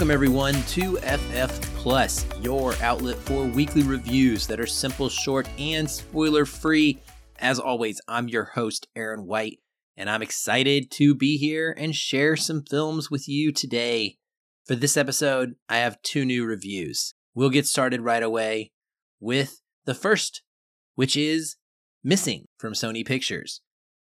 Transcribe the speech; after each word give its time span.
Welcome 0.00 0.12
everyone 0.12 0.54
to 0.54 0.96
FF 0.96 1.60
Plus, 1.74 2.24
your 2.40 2.74
outlet 2.76 3.18
for 3.18 3.44
weekly 3.44 3.82
reviews 3.82 4.46
that 4.46 4.58
are 4.58 4.64
simple, 4.64 5.10
short, 5.10 5.46
and 5.58 5.90
spoiler 5.90 6.46
free. 6.46 7.02
As 7.38 7.58
always, 7.58 8.00
I'm 8.08 8.26
your 8.26 8.44
host, 8.44 8.88
Aaron 8.96 9.26
White, 9.26 9.58
and 9.98 10.08
I'm 10.08 10.22
excited 10.22 10.90
to 10.92 11.14
be 11.14 11.36
here 11.36 11.76
and 11.76 11.94
share 11.94 12.34
some 12.34 12.62
films 12.62 13.10
with 13.10 13.28
you 13.28 13.52
today. 13.52 14.16
For 14.64 14.74
this 14.74 14.96
episode, 14.96 15.56
I 15.68 15.76
have 15.76 16.00
two 16.00 16.24
new 16.24 16.46
reviews. 16.46 17.12
We'll 17.34 17.50
get 17.50 17.66
started 17.66 18.00
right 18.00 18.22
away 18.22 18.72
with 19.20 19.60
the 19.84 19.94
first, 19.94 20.40
which 20.94 21.14
is 21.14 21.56
Missing 22.02 22.46
from 22.56 22.72
Sony 22.72 23.04
Pictures. 23.04 23.60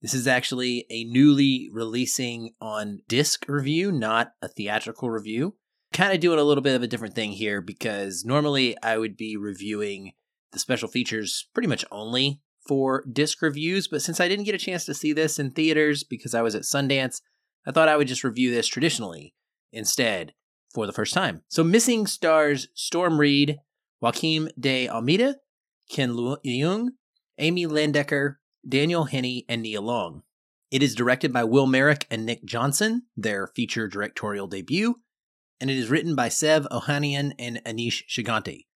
This 0.03 0.13
is 0.13 0.27
actually 0.27 0.85
a 0.91 1.05
newly 1.05 1.71
releasing 1.73 2.51
on 2.61 3.01
disc 3.09 3.47
review, 3.49 3.91
not 3.91 4.33
a 4.43 4.49
theatrical 4.49 5.09
review. 5.09 5.57
Kind 5.93 6.13
of 6.13 6.21
doing 6.21 6.39
a 6.39 6.45
little 6.45 6.63
bit 6.63 6.77
of 6.77 6.83
a 6.83 6.87
different 6.87 7.15
thing 7.15 7.33
here 7.33 7.61
because 7.61 8.25
normally 8.25 8.77
I 8.83 8.97
would 8.97 9.17
be 9.17 9.37
reviewing 9.37 10.13
the 10.53 10.59
special 10.59 10.89
features 10.89 11.49
pretty 11.53 11.69
much 11.69 11.85
only 11.91 12.41
for 12.67 13.05
disc 13.11 13.43
reviews, 13.43 13.89
but 13.89 14.03
since 14.03 14.21
I 14.21 14.29
didn't 14.29 14.45
get 14.45 14.55
a 14.55 14.59
chance 14.59 14.85
to 14.85 14.95
see 14.95 15.13
this 15.13 15.39
in 15.39 15.51
theaters 15.51 16.05
because 16.05 16.35
I 16.35 16.43
was 16.43 16.55
at 16.55 16.63
Sundance, 16.63 17.21
I 17.67 17.73
thought 17.73 17.89
I 17.89 17.97
would 17.97 18.09
just 18.09 18.25
review 18.25 18.51
this 18.51 18.69
traditionally 18.69 19.35
instead 19.73 20.35
for 20.73 20.87
the 20.87 20.93
first 20.93 21.15
time. 21.15 21.43
So, 21.49 21.65
Missing 21.65 22.07
stars 22.07 22.69
Storm 22.75 23.19
Reid, 23.19 23.59
Joaquim 24.01 24.49
de 24.59 24.89
Almeida, 24.89 25.37
Ken 25.91 26.11
Leung, 26.11 26.91
Amy 27.39 27.67
Landecker, 27.67 28.37
Daniel 28.69 29.05
Henney, 29.05 29.45
and 29.49 29.63
Nia 29.63 29.81
Long. 29.81 30.23
It 30.71 30.83
is 30.83 30.95
directed 30.95 31.33
by 31.33 31.45
Will 31.45 31.67
Merrick 31.67 32.07
and 32.11 32.25
Nick 32.25 32.45
Johnson, 32.45 33.03
their 33.17 33.49
feature 33.49 33.89
directorial 33.89 34.47
debut, 34.47 34.97
and 35.61 35.71
it 35.71 35.77
is 35.77 35.91
written 35.91 36.15
by 36.15 36.29
Sev 36.29 36.67
Ohanian 36.71 37.33
and 37.39 37.61
Aneesh 37.67 38.03
Chaganty. 38.09 38.67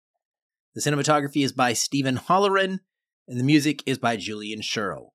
The 0.74 0.80
cinematography 0.80 1.44
is 1.44 1.52
by 1.52 1.72
Stephen 1.72 2.16
Halloran, 2.16 2.80
and 3.26 3.40
the 3.40 3.44
music 3.44 3.82
is 3.86 3.98
by 3.98 4.16
Julian 4.16 4.60
Scherl. 4.60 5.10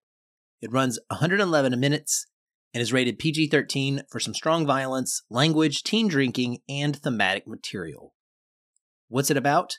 It 0.62 0.72
runs 0.72 1.00
111 1.10 1.80
minutes 1.80 2.26
and 2.74 2.82
is 2.82 2.94
rated 2.94 3.20
PG 3.20 3.48
13 3.48 4.04
for 4.10 4.20
some 4.20 4.34
strong 4.34 4.66
violence, 4.66 5.24
language, 5.30 5.84
teen 5.84 6.08
drinking, 6.08 6.60
and 6.68 6.96
thematic 6.96 7.48
material. 7.48 8.14
What's 9.08 9.32
it 9.32 9.38
about? 9.38 9.78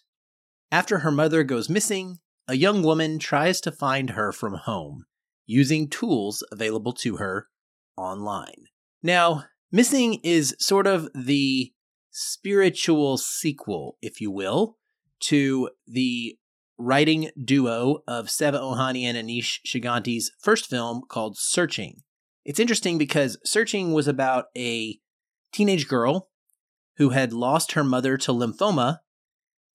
After 0.73 0.99
her 0.99 1.11
mother 1.11 1.43
goes 1.43 1.69
missing, 1.69 2.19
a 2.49 2.57
young 2.57 2.83
woman 2.83 3.19
tries 3.19 3.61
to 3.63 3.73
find 3.73 4.11
her 4.11 4.33
from 4.33 4.55
home 4.55 5.05
using 5.47 5.89
tools 5.89 6.45
available 6.53 6.93
to 6.93 7.17
her 7.17 7.49
online. 7.97 8.67
Now, 9.03 9.45
Missing 9.73 10.15
is 10.25 10.57
sort 10.59 10.89
of 10.89 11.09
the 11.15 11.73
spiritual 12.21 13.17
sequel, 13.17 13.97
if 14.03 14.21
you 14.21 14.31
will, 14.31 14.77
to 15.21 15.71
the 15.87 16.37
writing 16.79 17.31
duo 17.43 18.03
of 18.07 18.27
Seva 18.27 18.61
Ohanian 18.61 19.15
and 19.15 19.29
Aneesh 19.29 19.61
Chaganty's 19.67 20.31
first 20.39 20.69
film 20.69 21.03
called 21.09 21.39
Searching. 21.39 22.03
It's 22.45 22.61
interesting 22.61 22.99
because 22.99 23.39
Searching 23.45 23.93
was 23.93 24.07
about 24.07 24.47
a 24.57 24.99
teenage 25.53 25.89
girl 25.89 26.29
who 26.97 27.11
had 27.11 27.33
lost 27.33 27.73
her 27.73 27.85
mother 27.85 28.17
to 28.19 28.33
lymphoma 28.33 28.99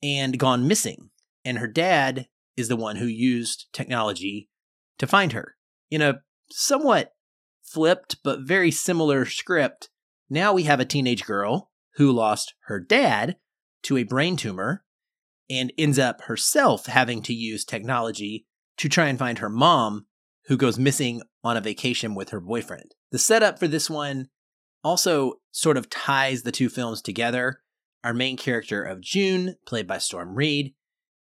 and 0.03 0.37
gone 0.37 0.67
missing, 0.67 1.09
and 1.43 1.57
her 1.57 1.67
dad 1.67 2.27
is 2.55 2.67
the 2.67 2.75
one 2.75 2.97
who 2.97 3.05
used 3.05 3.65
technology 3.73 4.49
to 4.99 5.07
find 5.07 5.33
her. 5.33 5.55
In 5.89 6.01
a 6.01 6.21
somewhat 6.51 7.13
flipped 7.63 8.17
but 8.23 8.41
very 8.41 8.69
similar 8.69 9.25
script, 9.25 9.89
now 10.29 10.53
we 10.53 10.63
have 10.63 10.79
a 10.79 10.85
teenage 10.85 11.25
girl 11.25 11.71
who 11.95 12.11
lost 12.11 12.53
her 12.65 12.79
dad 12.79 13.37
to 13.83 13.97
a 13.97 14.03
brain 14.03 14.35
tumor 14.35 14.83
and 15.49 15.71
ends 15.77 15.99
up 15.99 16.21
herself 16.21 16.87
having 16.87 17.21
to 17.21 17.33
use 17.33 17.63
technology 17.63 18.45
to 18.77 18.89
try 18.89 19.07
and 19.07 19.19
find 19.19 19.39
her 19.39 19.49
mom, 19.49 20.05
who 20.47 20.57
goes 20.57 20.77
missing 20.77 21.21
on 21.43 21.57
a 21.57 21.61
vacation 21.61 22.15
with 22.15 22.29
her 22.29 22.39
boyfriend. 22.39 22.93
The 23.11 23.19
setup 23.19 23.59
for 23.59 23.67
this 23.67 23.89
one 23.89 24.27
also 24.83 25.35
sort 25.51 25.77
of 25.77 25.89
ties 25.89 26.43
the 26.43 26.51
two 26.51 26.69
films 26.69 27.01
together. 27.01 27.61
Our 28.03 28.13
main 28.13 28.37
character 28.37 28.83
of 28.83 29.01
June, 29.01 29.55
played 29.65 29.87
by 29.87 29.97
Storm 29.97 30.35
Reid, 30.35 30.73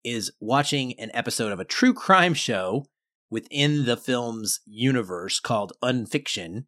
is 0.04 0.32
watching 0.41 0.98
an 0.98 1.10
episode 1.14 1.52
of 1.52 1.60
a 1.60 1.64
true 1.64 1.94
crime 1.94 2.34
show 2.34 2.86
within 3.30 3.86
the 3.86 3.96
film's 3.96 4.60
universe 4.66 5.41
called 5.41 5.72
Unfiction. 5.80 6.66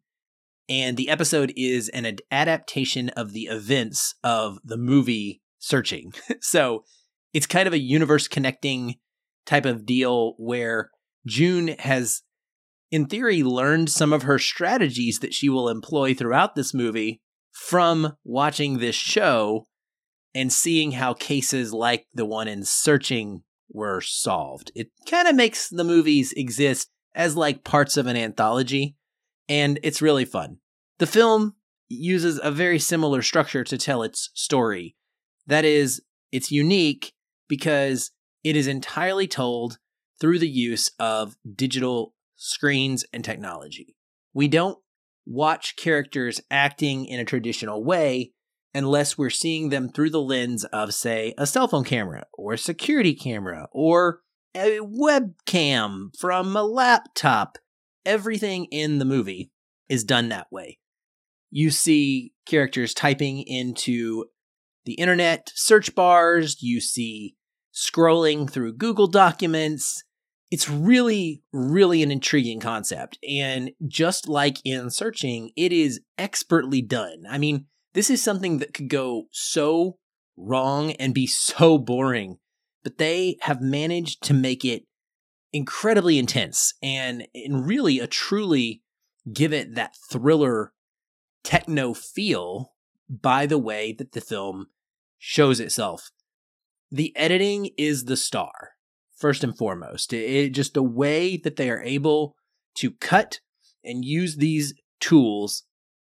And 0.69 0.97
the 0.97 1.09
episode 1.09 1.53
is 1.55 1.89
an 1.89 2.05
ad- 2.05 2.21
adaptation 2.31 3.09
of 3.09 3.33
the 3.33 3.45
events 3.45 4.15
of 4.23 4.59
the 4.63 4.77
movie 4.77 5.41
Searching. 5.59 6.13
so 6.41 6.83
it's 7.33 7.47
kind 7.47 7.67
of 7.67 7.73
a 7.73 7.79
universe 7.79 8.27
connecting 8.27 8.95
type 9.45 9.65
of 9.65 9.85
deal 9.85 10.33
where 10.37 10.91
June 11.25 11.69
has, 11.79 12.21
in 12.91 13.07
theory, 13.07 13.43
learned 13.43 13.89
some 13.89 14.13
of 14.13 14.23
her 14.23 14.37
strategies 14.37 15.19
that 15.19 15.33
she 15.33 15.49
will 15.49 15.69
employ 15.69 16.13
throughout 16.13 16.55
this 16.55 16.73
movie 16.73 17.21
from 17.51 18.15
watching 18.23 18.77
this 18.77 18.95
show 18.95 19.65
and 20.35 20.53
seeing 20.53 20.91
how 20.91 21.13
cases 21.13 21.73
like 21.73 22.05
the 22.13 22.25
one 22.25 22.47
in 22.47 22.63
Searching 22.63 23.41
were 23.69 24.01
solved. 24.01 24.71
It 24.75 24.89
kind 25.09 25.27
of 25.27 25.35
makes 25.35 25.69
the 25.69 25.83
movies 25.83 26.33
exist 26.33 26.89
as 27.15 27.35
like 27.35 27.63
parts 27.63 27.97
of 27.97 28.07
an 28.07 28.15
anthology, 28.15 28.95
and 29.49 29.79
it's 29.83 30.01
really 30.01 30.25
fun. 30.25 30.57
The 30.99 31.07
film 31.07 31.55
uses 31.89 32.39
a 32.43 32.51
very 32.51 32.79
similar 32.79 33.21
structure 33.21 33.63
to 33.63 33.77
tell 33.77 34.03
its 34.03 34.29
story. 34.33 34.95
That 35.45 35.65
is, 35.65 36.01
it's 36.31 36.51
unique 36.51 37.13
because 37.47 38.11
it 38.43 38.55
is 38.55 38.67
entirely 38.67 39.27
told 39.27 39.77
through 40.19 40.39
the 40.39 40.49
use 40.49 40.91
of 40.99 41.35
digital 41.55 42.13
screens 42.35 43.05
and 43.13 43.23
technology. 43.23 43.95
We 44.33 44.47
don't 44.47 44.77
watch 45.25 45.75
characters 45.75 46.41
acting 46.49 47.05
in 47.05 47.19
a 47.19 47.25
traditional 47.25 47.83
way 47.83 48.31
unless 48.73 49.17
we're 49.17 49.29
seeing 49.29 49.69
them 49.69 49.89
through 49.89 50.09
the 50.09 50.21
lens 50.21 50.63
of, 50.65 50.93
say, 50.93 51.33
a 51.37 51.47
cell 51.47 51.67
phone 51.67 51.83
camera 51.83 52.25
or 52.33 52.53
a 52.53 52.57
security 52.57 53.15
camera 53.15 53.67
or 53.71 54.21
a 54.55 54.79
webcam 54.79 56.09
from 56.17 56.55
a 56.55 56.63
laptop. 56.63 57.57
Everything 58.07 58.65
in 58.71 58.99
the 58.99 59.05
movie 59.05 59.51
is 59.89 60.05
done 60.05 60.29
that 60.29 60.47
way. 60.49 60.79
You 61.51 61.71
see 61.71 62.31
characters 62.45 62.93
typing 62.93 63.41
into 63.41 64.25
the 64.85 64.93
internet 64.93 65.51
search 65.53 65.93
bars, 65.93 66.61
you 66.61 66.79
see 66.79 67.35
scrolling 67.75 68.49
through 68.49 68.77
Google 68.77 69.07
documents. 69.07 70.03
It's 70.49 70.69
really, 70.69 71.43
really 71.51 72.01
an 72.01 72.09
intriguing 72.09 72.61
concept. 72.61 73.19
And 73.27 73.71
just 73.85 74.29
like 74.29 74.59
in 74.63 74.89
searching, 74.89 75.51
it 75.57 75.73
is 75.73 75.99
expertly 76.17 76.81
done. 76.81 77.23
I 77.29 77.37
mean, 77.37 77.65
this 77.93 78.09
is 78.09 78.23
something 78.23 78.59
that 78.59 78.73
could 78.73 78.89
go 78.89 79.25
so 79.31 79.97
wrong 80.37 80.93
and 80.93 81.13
be 81.13 81.27
so 81.27 81.77
boring, 81.77 82.37
but 82.83 82.99
they 82.99 83.35
have 83.41 83.59
managed 83.59 84.23
to 84.23 84.33
make 84.33 84.63
it 84.63 84.83
incredibly 85.53 86.17
intense 86.17 86.73
and, 86.81 87.27
and 87.33 87.65
really 87.65 87.99
a 87.99 88.07
truly 88.07 88.81
give 89.31 89.53
it 89.53 89.75
that 89.75 89.95
thriller 90.09 90.73
techno 91.43 91.93
feel 91.93 92.73
by 93.09 93.45
the 93.45 93.57
way 93.57 93.93
that 93.93 94.11
the 94.11 94.21
film 94.21 94.67
shows 95.17 95.59
itself. 95.59 96.11
The 96.91 97.15
editing 97.15 97.71
is 97.77 98.05
the 98.05 98.17
star, 98.17 98.71
first 99.15 99.43
and 99.43 99.57
foremost. 99.57 100.13
It, 100.13 100.29
it, 100.29 100.49
just 100.49 100.73
the 100.73 100.83
way 100.83 101.37
that 101.37 101.55
they 101.55 101.69
are 101.69 101.81
able 101.81 102.35
to 102.75 102.91
cut 102.91 103.39
and 103.83 104.05
use 104.05 104.37
these 104.37 104.73
tools 104.99 105.63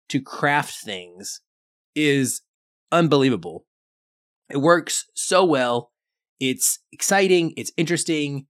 to 0.09 0.21
craft 0.21 0.73
things 0.73 1.41
is 1.95 2.41
unbelievable. 2.91 3.65
It 4.49 4.57
works 4.57 5.05
so 5.13 5.45
well. 5.45 5.91
It's 6.39 6.79
exciting, 6.91 7.53
it's 7.57 7.71
interesting, 7.77 8.47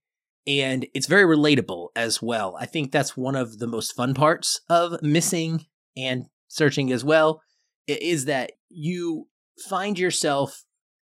and 0.47 0.85
it's 0.93 1.07
very 1.07 1.23
relatable 1.23 1.89
as 1.95 2.21
well. 2.21 2.57
I 2.59 2.65
think 2.65 2.91
that's 2.91 3.17
one 3.17 3.35
of 3.35 3.59
the 3.59 3.67
most 3.67 3.95
fun 3.95 4.13
parts 4.13 4.61
of 4.69 5.01
missing 5.01 5.65
and 5.95 6.25
searching 6.47 6.91
as 6.91 7.03
well 7.03 7.41
is 7.87 8.25
that 8.25 8.53
you 8.69 9.27
find 9.69 9.97
yourself 9.99 10.63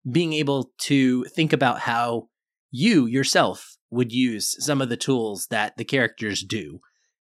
being 0.10 0.34
able 0.34 0.72
to 0.82 1.24
think 1.26 1.54
about 1.54 1.80
how 1.80 2.30
you 2.72 3.06
yourself 3.06 3.78
would 3.90 4.12
use 4.12 4.56
some 4.64 4.82
of 4.82 4.90
the 4.90 4.98
tools 4.98 5.48
that 5.50 5.78
the 5.78 5.84
characters 5.84 6.44
do 6.44 6.80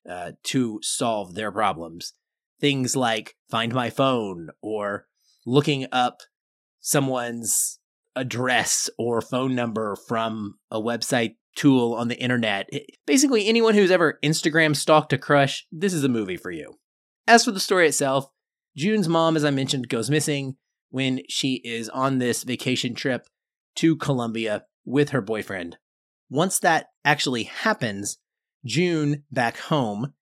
uh, 0.09 0.31
to 0.43 0.79
solve 0.81 1.35
their 1.35 1.51
problems 1.51 2.13
things 2.59 2.95
like 2.95 3.35
find 3.49 3.73
my 3.73 3.89
phone 3.89 4.49
or 4.61 5.07
looking 5.45 5.85
up 5.91 6.19
someone's 6.79 7.79
address 8.15 8.89
or 8.97 9.21
phone 9.21 9.53
number 9.55 9.95
from 10.07 10.55
a 10.71 10.81
website 10.81 11.35
tool 11.55 11.93
on 11.93 12.09
the 12.09 12.19
internet. 12.19 12.69
Basically, 13.05 13.47
anyone 13.47 13.73
who's 13.73 13.91
ever 13.91 14.19
Instagram 14.23 14.75
stalked 14.75 15.13
a 15.13 15.17
crush, 15.17 15.65
this 15.71 15.93
is 15.93 16.03
a 16.03 16.09
movie 16.09 16.37
for 16.37 16.51
you. 16.51 16.75
As 17.27 17.45
for 17.45 17.51
the 17.51 17.59
story 17.59 17.87
itself, 17.87 18.27
June's 18.75 19.07
mom, 19.07 19.35
as 19.35 19.45
I 19.45 19.51
mentioned, 19.51 19.89
goes 19.89 20.09
missing. 20.09 20.57
when 20.95 21.19
she 21.27 21.55
is 21.65 21.89
on 21.89 22.19
this 22.19 22.43
vacation 22.43 22.93
trip 22.95 23.27
to 23.75 23.97
Colombia 23.97 24.63
with 24.85 25.09
her 25.09 25.19
boyfriend. 25.19 25.77
Once 26.29 26.57
that 26.59 26.87
actually 27.03 27.43
happens, 27.43 28.17
June 28.65 29.23
back 29.29 29.57
home 29.57 30.13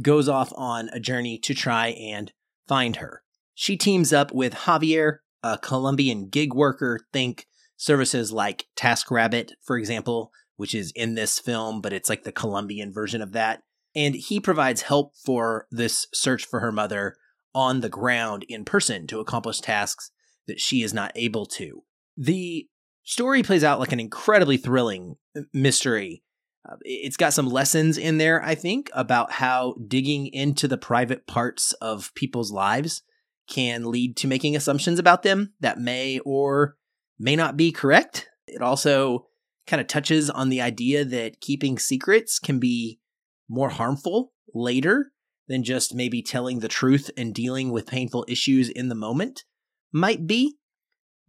goes 0.00 0.28
off 0.28 0.52
on 0.54 0.88
a 0.90 1.00
journey 1.00 1.36
to 1.38 1.52
try 1.52 1.88
and 1.88 2.32
find 2.68 2.96
her. 2.96 3.24
She 3.54 3.76
teams 3.76 4.12
up 4.12 4.32
with 4.32 4.54
Javier, 4.54 5.18
a 5.42 5.58
Colombian 5.58 6.28
gig 6.28 6.54
worker, 6.54 7.00
think 7.12 7.46
services 7.76 8.30
like 8.30 8.66
TaskRabbit, 8.76 9.50
for 9.64 9.76
example, 9.76 10.30
which 10.60 10.74
is 10.74 10.92
in 10.94 11.14
this 11.14 11.38
film, 11.38 11.80
but 11.80 11.94
it's 11.94 12.10
like 12.10 12.24
the 12.24 12.30
Colombian 12.30 12.92
version 12.92 13.22
of 13.22 13.32
that. 13.32 13.62
And 13.94 14.14
he 14.14 14.38
provides 14.38 14.82
help 14.82 15.14
for 15.16 15.66
this 15.70 16.06
search 16.12 16.44
for 16.44 16.60
her 16.60 16.70
mother 16.70 17.16
on 17.54 17.80
the 17.80 17.88
ground 17.88 18.44
in 18.46 18.66
person 18.66 19.06
to 19.06 19.20
accomplish 19.20 19.60
tasks 19.60 20.10
that 20.46 20.60
she 20.60 20.82
is 20.82 20.92
not 20.92 21.12
able 21.14 21.46
to. 21.46 21.82
The 22.14 22.68
story 23.04 23.42
plays 23.42 23.64
out 23.64 23.80
like 23.80 23.92
an 23.92 24.00
incredibly 24.00 24.58
thrilling 24.58 25.16
uh, 25.34 25.44
mystery. 25.54 26.22
Uh, 26.70 26.76
it's 26.82 27.16
got 27.16 27.32
some 27.32 27.48
lessons 27.48 27.96
in 27.96 28.18
there, 28.18 28.44
I 28.44 28.54
think, 28.54 28.90
about 28.92 29.32
how 29.32 29.76
digging 29.88 30.26
into 30.26 30.68
the 30.68 30.76
private 30.76 31.26
parts 31.26 31.72
of 31.80 32.14
people's 32.14 32.52
lives 32.52 33.02
can 33.48 33.90
lead 33.90 34.14
to 34.18 34.28
making 34.28 34.56
assumptions 34.56 34.98
about 34.98 35.22
them 35.22 35.54
that 35.60 35.80
may 35.80 36.18
or 36.18 36.76
may 37.18 37.34
not 37.34 37.56
be 37.56 37.72
correct. 37.72 38.28
It 38.46 38.60
also 38.60 39.29
kind 39.66 39.80
of 39.80 39.86
touches 39.86 40.30
on 40.30 40.48
the 40.48 40.60
idea 40.60 41.04
that 41.04 41.40
keeping 41.40 41.78
secrets 41.78 42.38
can 42.38 42.58
be 42.58 43.00
more 43.48 43.70
harmful 43.70 44.32
later 44.54 45.12
than 45.48 45.64
just 45.64 45.94
maybe 45.94 46.22
telling 46.22 46.60
the 46.60 46.68
truth 46.68 47.10
and 47.16 47.34
dealing 47.34 47.70
with 47.70 47.86
painful 47.86 48.24
issues 48.28 48.68
in 48.68 48.88
the 48.88 48.94
moment 48.94 49.44
might 49.92 50.26
be. 50.26 50.56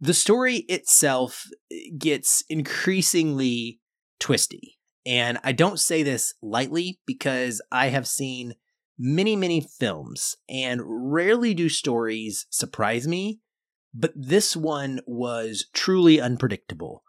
The 0.00 0.14
story 0.14 0.58
itself 0.68 1.46
eh, 1.70 1.90
gets 1.98 2.42
increasingly 2.48 3.80
twisty. 4.20 4.78
And 5.04 5.38
I 5.42 5.52
don't 5.52 5.80
say 5.80 6.02
this 6.02 6.34
lightly 6.40 7.00
because 7.06 7.60
I 7.72 7.88
have 7.88 8.06
seen 8.06 8.54
many, 8.98 9.34
many 9.34 9.60
films 9.60 10.36
and 10.48 10.80
rarely 10.84 11.54
do 11.54 11.68
stories 11.68 12.46
surprise 12.50 13.08
me, 13.08 13.40
but 13.92 14.12
this 14.14 14.56
one 14.56 15.00
was 15.06 15.66
truly 15.72 16.20
unpredictable. 16.20 17.02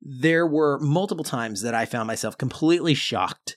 There 0.00 0.46
were 0.46 0.78
multiple 0.80 1.24
times 1.24 1.62
that 1.62 1.74
I 1.74 1.86
found 1.86 2.06
myself 2.06 2.38
completely 2.38 2.94
shocked. 2.94 3.56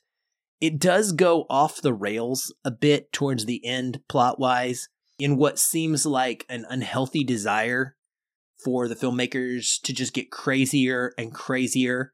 It 0.61 0.79
does 0.79 1.11
go 1.11 1.45
off 1.49 1.81
the 1.81 1.93
rails 1.93 2.53
a 2.65 2.71
bit 2.71 3.11
towards 3.13 3.45
the 3.45 3.65
end, 3.65 4.01
plot 4.09 4.39
wise, 4.39 4.89
in 5.17 5.37
what 5.37 5.59
seems 5.59 6.05
like 6.05 6.45
an 6.49 6.65
unhealthy 6.69 7.23
desire 7.23 7.95
for 8.63 8.87
the 8.87 8.95
filmmakers 8.95 9.79
to 9.83 9.93
just 9.93 10.13
get 10.13 10.31
crazier 10.31 11.13
and 11.17 11.33
crazier. 11.33 12.13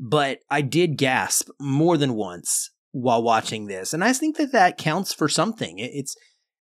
But 0.00 0.40
I 0.50 0.62
did 0.62 0.98
gasp 0.98 1.48
more 1.60 1.96
than 1.96 2.14
once 2.14 2.70
while 2.92 3.22
watching 3.22 3.66
this. 3.66 3.92
And 3.92 4.02
I 4.02 4.12
think 4.12 4.36
that 4.36 4.52
that 4.52 4.78
counts 4.78 5.12
for 5.12 5.28
something. 5.28 5.78
It's 5.78 6.16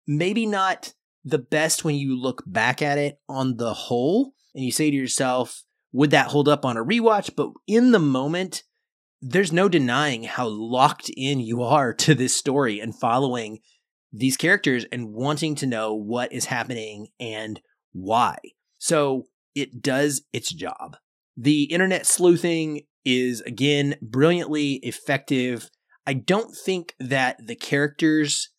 maybe 0.07 0.45
not 0.45 0.93
the 1.23 1.37
best 1.37 1.83
when 1.83 1.95
you 1.95 2.19
look 2.19 2.43
back 2.47 2.81
at 2.81 2.97
it 2.97 3.19
on 3.29 3.57
the 3.57 3.73
whole 3.73 4.33
and 4.55 4.63
you 4.63 4.71
say 4.71 4.89
to 4.89 4.97
yourself, 4.97 5.63
would 5.91 6.11
that 6.11 6.27
hold 6.27 6.47
up 6.47 6.65
on 6.65 6.77
a 6.77 6.83
rewatch? 6.83 7.31
But 7.35 7.51
in 7.67 7.91
the 7.91 7.99
moment, 7.99 8.63
there's 9.21 9.51
no 9.51 9.69
denying 9.69 10.23
how 10.23 10.47
locked 10.47 11.09
in 11.15 11.39
you 11.39 11.61
are 11.61 11.93
to 12.05 12.15
this 12.15 12.35
story 12.35 12.79
and 12.79 12.97
following 12.97 13.59
these 14.13 14.37
characters 14.37 14.85
and 14.91 15.13
wanting 15.13 15.55
to 15.55 15.65
know 15.65 15.93
what 15.93 16.33
is 16.33 16.45
happening 16.45 17.07
and 17.19 17.61
why. 17.93 18.37
So 18.77 19.23
it 19.55 19.81
does 19.81 20.23
its 20.33 20.53
job. 20.53 20.97
The 21.37 21.63
internet 21.63 22.05
sleuthing 22.05 22.81
is 23.05 23.41
again 23.41 23.95
brilliantly 24.01 24.73
effective. 24.83 25.69
I 26.05 26.13
don't 26.13 26.55
think 26.55 26.93
that 26.99 27.37
the 27.45 27.55
characters 27.55 28.49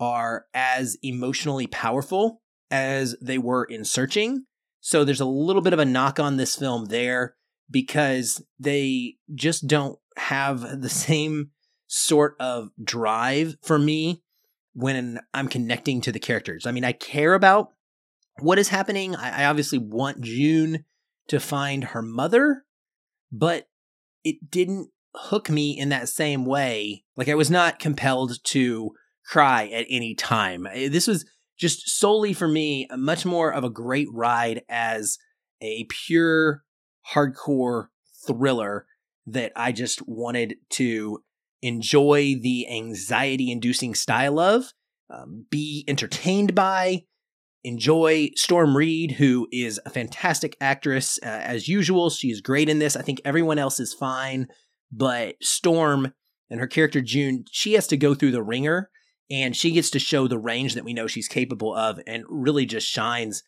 are 0.00 0.46
as 0.54 0.96
emotionally 1.02 1.66
powerful 1.66 2.42
as 2.70 3.16
they 3.20 3.38
were 3.38 3.64
in 3.64 3.84
Searching. 3.84 4.46
So 4.82 5.04
there's 5.04 5.20
a 5.20 5.24
little 5.24 5.62
bit 5.62 5.72
of 5.72 5.78
a 5.78 5.84
knock 5.84 6.18
on 6.18 6.36
this 6.36 6.56
film 6.56 6.86
there 6.86 7.36
because 7.70 8.44
they 8.58 9.16
just 9.34 9.66
don't 9.66 9.98
have 10.16 10.82
the 10.82 10.88
same 10.90 11.52
sort 11.86 12.36
of 12.40 12.68
drive 12.82 13.56
for 13.62 13.78
me 13.78 14.22
when 14.74 15.20
I'm 15.32 15.48
connecting 15.48 16.00
to 16.02 16.12
the 16.12 16.18
characters. 16.18 16.66
I 16.66 16.72
mean, 16.72 16.84
I 16.84 16.92
care 16.92 17.34
about 17.34 17.72
what 18.40 18.58
is 18.58 18.68
happening. 18.68 19.14
I, 19.14 19.44
obviously 19.44 19.78
want 19.78 20.22
June 20.22 20.84
to 21.28 21.38
find 21.38 21.84
her 21.84 22.02
mother, 22.02 22.64
but 23.30 23.68
it 24.24 24.50
didn't 24.50 24.88
hook 25.14 25.50
me 25.50 25.78
in 25.78 25.90
that 25.90 26.08
same 26.08 26.44
way. 26.44 27.04
Like 27.16 27.28
I 27.28 27.34
was 27.34 27.50
not 27.50 27.78
compelled 27.78 28.42
to 28.44 28.92
cry 29.26 29.68
at 29.68 29.86
any 29.88 30.14
time. 30.14 30.66
Eh, 30.66 30.88
this 30.88 31.06
was 31.06 31.26
just 31.62 31.88
solely 31.88 32.32
for 32.32 32.48
me 32.48 32.88
much 32.96 33.24
more 33.24 33.52
of 33.52 33.62
a 33.62 33.70
great 33.70 34.08
ride 34.12 34.62
as 34.68 35.16
a 35.60 35.84
pure 35.84 36.64
hardcore 37.14 37.86
thriller 38.26 38.84
that 39.28 39.52
I 39.54 39.70
just 39.70 40.02
wanted 40.08 40.56
to 40.70 41.22
enjoy 41.62 42.34
the 42.34 42.68
anxiety 42.68 43.52
inducing 43.52 43.94
style 43.94 44.40
of, 44.40 44.72
um, 45.08 45.46
be 45.52 45.84
entertained 45.86 46.52
by, 46.52 47.04
enjoy 47.62 48.30
Storm 48.34 48.76
Reid, 48.76 49.12
who 49.12 49.46
is 49.52 49.78
a 49.86 49.90
fantastic 49.90 50.56
actress 50.60 51.20
uh, 51.22 51.28
as 51.28 51.68
usual. 51.68 52.10
She 52.10 52.32
is 52.32 52.40
great 52.40 52.68
in 52.68 52.80
this. 52.80 52.96
I 52.96 53.02
think 53.02 53.20
everyone 53.24 53.60
else 53.60 53.78
is 53.78 53.94
fine, 53.94 54.48
but 54.90 55.36
Storm 55.40 56.12
and 56.50 56.58
her 56.58 56.66
character 56.66 57.00
June, 57.00 57.44
she 57.52 57.74
has 57.74 57.86
to 57.86 57.96
go 57.96 58.16
through 58.16 58.32
the 58.32 58.42
ringer 58.42 58.90
and 59.30 59.56
she 59.56 59.72
gets 59.72 59.90
to 59.90 59.98
show 59.98 60.28
the 60.28 60.38
range 60.38 60.74
that 60.74 60.84
we 60.84 60.94
know 60.94 61.06
she's 61.06 61.28
capable 61.28 61.74
of 61.74 62.00
and 62.06 62.24
really 62.28 62.66
just 62.66 62.86
shines 62.86 63.42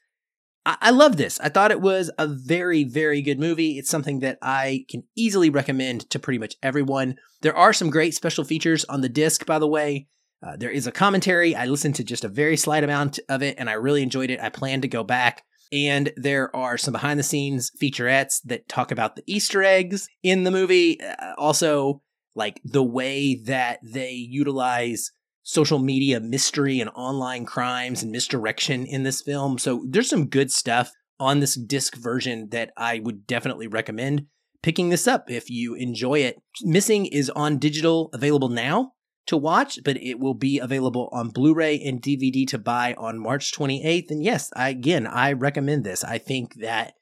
I, 0.66 0.76
I 0.80 0.90
love 0.90 1.16
this. 1.16 1.38
I 1.40 1.48
thought 1.48 1.70
it 1.70 1.80
was 1.80 2.10
a 2.18 2.26
very, 2.26 2.84
very 2.84 3.22
good 3.22 3.38
movie. 3.38 3.78
It's 3.78 3.90
something 3.90 4.20
that 4.20 4.38
I 4.42 4.86
can 4.88 5.04
easily 5.16 5.50
recommend 5.50 6.08
to 6.10 6.18
pretty 6.18 6.38
much 6.38 6.56
everyone. 6.62 7.16
There 7.42 7.56
are 7.56 7.72
some 7.72 7.90
great 7.90 8.14
special 8.14 8.44
features 8.44 8.84
on 8.86 9.00
the 9.00 9.08
disc, 9.08 9.44
by 9.46 9.58
the 9.58 9.68
way. 9.68 10.08
Uh, 10.42 10.56
there 10.56 10.70
is 10.70 10.86
a 10.86 10.92
commentary. 10.92 11.56
I 11.56 11.66
listened 11.66 11.94
to 11.96 12.04
just 12.04 12.24
a 12.24 12.28
very 12.28 12.56
slight 12.56 12.84
amount 12.84 13.18
of 13.28 13.42
it 13.42 13.56
and 13.58 13.70
I 13.70 13.74
really 13.74 14.02
enjoyed 14.02 14.30
it. 14.30 14.40
I 14.40 14.50
plan 14.50 14.82
to 14.82 14.88
go 14.88 15.02
back. 15.02 15.42
And 15.72 16.12
there 16.16 16.54
are 16.54 16.76
some 16.76 16.92
behind 16.92 17.18
the 17.18 17.24
scenes 17.24 17.70
featurettes 17.80 18.40
that 18.44 18.68
talk 18.68 18.92
about 18.92 19.16
the 19.16 19.24
Easter 19.26 19.62
eggs 19.62 20.08
in 20.22 20.44
the 20.44 20.50
movie. 20.50 21.00
Uh, 21.00 21.32
also, 21.38 22.02
like 22.36 22.60
the 22.64 22.82
way 22.82 23.36
that 23.46 23.80
they 23.82 24.10
utilize 24.10 25.12
social 25.44 25.78
media 25.78 26.18
mystery 26.18 26.80
and 26.80 26.90
online 26.94 27.44
crimes 27.44 28.02
and 28.02 28.10
misdirection 28.10 28.86
in 28.86 29.04
this 29.04 29.22
film. 29.22 29.58
So 29.58 29.84
there's 29.86 30.08
some 30.08 30.26
good 30.26 30.50
stuff 30.50 30.90
on 31.20 31.38
this 31.38 31.54
disc 31.54 31.96
version 31.96 32.48
that 32.50 32.72
I 32.76 32.98
would 32.98 33.26
definitely 33.26 33.68
recommend 33.68 34.26
picking 34.62 34.88
this 34.88 35.06
up 35.06 35.30
if 35.30 35.50
you 35.50 35.74
enjoy 35.74 36.20
it. 36.20 36.42
Missing 36.62 37.06
is 37.06 37.30
on 37.30 37.58
digital 37.58 38.08
available 38.14 38.48
now 38.48 38.92
to 39.26 39.36
watch, 39.36 39.78
but 39.84 39.96
it 39.98 40.18
will 40.18 40.34
be 40.34 40.58
available 40.58 41.08
on 41.12 41.28
Blu-ray 41.28 41.80
and 41.80 42.02
DVD 42.02 42.46
to 42.48 42.58
buy 42.58 42.94
on 42.94 43.18
March 43.18 43.52
28th. 43.52 44.10
And 44.10 44.24
yes, 44.24 44.50
I, 44.56 44.70
again, 44.70 45.06
I 45.06 45.32
recommend 45.32 45.84
this. 45.84 46.02
I 46.02 46.18
think 46.18 46.54
that 46.56 46.94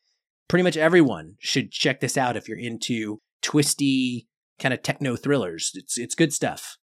pretty 0.48 0.64
much 0.64 0.76
everyone 0.76 1.36
should 1.38 1.70
check 1.70 2.00
this 2.00 2.18
out 2.18 2.36
if 2.36 2.48
you're 2.48 2.58
into 2.58 3.20
twisty 3.40 4.26
kind 4.58 4.74
of 4.74 4.82
techno 4.82 5.16
thrillers. 5.16 5.72
It's 5.74 5.98
it's 5.98 6.14
good 6.14 6.32
stuff. 6.32 6.76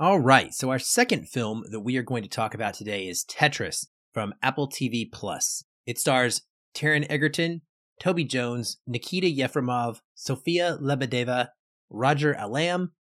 All 0.00 0.20
right, 0.20 0.54
so 0.54 0.70
our 0.70 0.78
second 0.78 1.28
film 1.28 1.64
that 1.72 1.80
we 1.80 1.96
are 1.96 2.04
going 2.04 2.22
to 2.22 2.28
talk 2.28 2.54
about 2.54 2.74
today 2.74 3.08
is 3.08 3.24
Tetris 3.24 3.88
from 4.14 4.32
Apple 4.44 4.68
TV 4.68 5.10
Plus. 5.10 5.64
It 5.86 5.98
stars 5.98 6.42
Taron 6.72 7.04
Egerton, 7.10 7.62
Toby 7.98 8.22
Jones, 8.22 8.76
Nikita 8.86 9.26
Yefremov, 9.26 9.98
Sofia 10.14 10.78
Lebedeva, 10.80 11.48
Roger 11.90 12.32
Allam, 12.36 12.92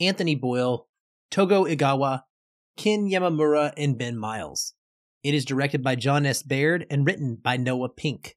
Anthony 0.00 0.34
Boyle, 0.34 0.88
Togo 1.30 1.66
Igawa, 1.66 2.22
Ken 2.78 3.06
Yamamura, 3.06 3.74
and 3.76 3.98
Ben 3.98 4.16
Miles. 4.16 4.72
It 5.22 5.34
is 5.34 5.44
directed 5.44 5.84
by 5.84 5.94
John 5.94 6.24
S. 6.24 6.42
Baird 6.42 6.86
and 6.88 7.04
written 7.04 7.36
by 7.36 7.58
Noah 7.58 7.90
Pink. 7.90 8.34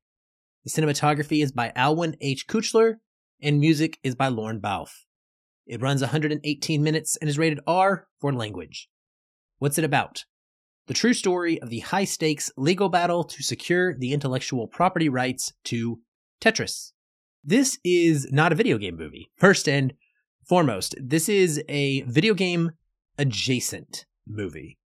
The 0.66 0.72
cinematography 0.72 1.42
is 1.42 1.54
by 1.54 1.72
Alwyn 1.74 2.18
H. 2.20 2.48
Kuchler, 2.48 2.96
and 3.42 3.62
music 3.62 3.98
is 4.04 4.16
by 4.16 4.28
Lorne 4.28 4.60
Balfe. 4.60 5.06
It 5.70 5.82
runs 5.82 6.02
118 6.02 6.84
minutes 6.84 7.16
and 7.18 7.30
is 7.30 7.38
rated 7.38 7.60
R 7.68 8.08
for 8.20 8.34
language. 8.34 8.90
What's 9.60 9.78
it 9.78 9.84
about? 9.84 10.26
The 10.88 10.96
true 10.96 11.14
story 11.14 11.62
of 11.62 11.70
the 11.70 11.80
high 11.80 12.06
stakes 12.06 12.52
legal 12.58 12.90
battle 12.90 13.24
to 13.24 13.44
secure 13.44 13.96
the 13.96 14.12
intellectual 14.12 14.68
property 14.68 15.08
rights 15.08 15.54
to 15.66 16.00
Tetris. 16.42 16.94
This 17.44 17.78
is 17.84 18.28
not 18.32 18.52
a 18.52 18.56
video 18.56 18.80
game 18.80 18.98
movie. 18.98 19.30
First 19.38 19.70
and 19.70 19.94
foremost, 20.48 20.96
this 21.00 21.30
is 21.30 21.64
a 21.70 22.02
video 22.02 22.34
game 22.34 22.72
adjacent 23.20 24.08
movie. 24.28 24.80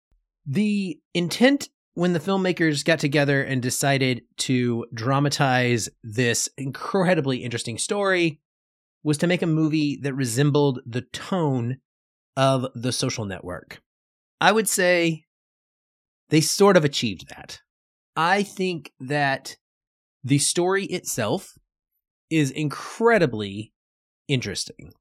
The 0.46 0.99
intent 1.12 1.68
when 1.92 2.14
the 2.14 2.20
filmmakers 2.20 2.82
got 2.82 2.99
together 2.99 3.42
and 3.42 3.60
decided 3.60 4.22
to 4.38 4.87
dramatize 4.94 5.90
this 6.02 6.49
incredibly 6.56 7.38
interesting 7.38 7.76
story 7.76 8.40
was 9.02 9.19
to 9.19 9.26
make 9.26 9.42
a 9.42 9.47
movie 9.47 9.99
that 10.02 10.14
resembled 10.14 10.80
the 10.87 11.02
tone 11.02 11.78
of 12.37 12.66
the 12.75 12.92
social 12.92 13.25
network. 13.25 13.80
I 14.40 14.52
would 14.52 14.69
say 14.69 15.25
they 16.30 16.40
sort 16.40 16.76
of 16.76 16.85
achieved 16.85 17.28
that. 17.28 17.61
I 18.16 18.42
think 18.42 18.92
that 19.00 19.57
the 20.23 20.38
story 20.38 20.85
itself 20.85 21.54
is 22.30 22.50
incredibly 22.50 23.73
interesting. 24.28 24.92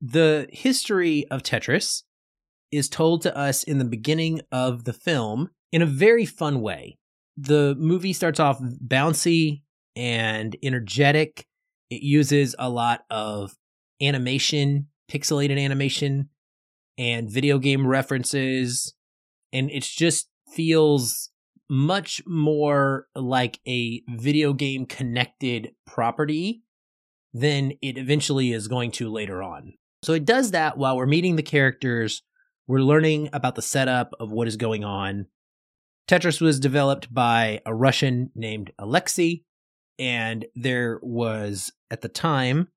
The 0.00 0.46
history 0.50 1.26
of 1.30 1.42
Tetris 1.42 2.02
is 2.70 2.88
told 2.88 3.22
to 3.22 3.36
us 3.36 3.62
in 3.62 3.78
the 3.78 3.84
beginning 3.84 4.40
of 4.52 4.84
the 4.84 4.92
film 4.92 5.50
in 5.72 5.80
a 5.80 5.86
very 5.86 6.26
fun 6.26 6.60
way. 6.60 6.98
The 7.36 7.74
movie 7.78 8.12
starts 8.12 8.38
off 8.38 8.60
bouncy 8.60 9.62
and 9.96 10.56
energetic. 10.62 11.46
It 11.90 12.02
uses 12.02 12.54
a 12.58 12.68
lot 12.68 13.04
of 13.10 13.56
animation, 14.00 14.88
pixelated 15.10 15.62
animation, 15.62 16.30
and 16.98 17.30
video 17.30 17.58
game 17.58 17.86
references. 17.86 18.94
And 19.52 19.70
it 19.70 19.82
just 19.82 20.28
feels 20.52 21.30
much 21.68 22.22
more 22.26 23.06
like 23.14 23.60
a 23.66 24.02
video 24.08 24.52
game 24.52 24.86
connected 24.86 25.72
property 25.86 26.62
than 27.32 27.72
it 27.82 27.98
eventually 27.98 28.52
is 28.52 28.68
going 28.68 28.90
to 28.92 29.10
later 29.10 29.42
on. 29.42 29.74
So 30.02 30.12
it 30.12 30.24
does 30.24 30.50
that 30.52 30.76
while 30.76 30.96
we're 30.96 31.06
meeting 31.06 31.36
the 31.36 31.42
characters, 31.42 32.22
we're 32.66 32.80
learning 32.80 33.30
about 33.32 33.54
the 33.54 33.62
setup 33.62 34.14
of 34.20 34.30
what 34.30 34.48
is 34.48 34.56
going 34.56 34.84
on. 34.84 35.26
Tetris 36.06 36.40
was 36.40 36.60
developed 36.60 37.12
by 37.12 37.60
a 37.64 37.74
Russian 37.74 38.30
named 38.34 38.70
Alexei, 38.78 39.42
and 39.98 40.44
there 40.54 40.98
was 41.02 41.72
at 41.90 42.00
the 42.00 42.08
time 42.08 42.68